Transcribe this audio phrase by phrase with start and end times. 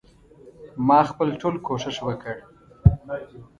[0.87, 2.35] ما خپل ټول کوښښ وکړ.